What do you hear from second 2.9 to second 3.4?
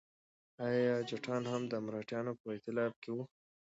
کې وو؟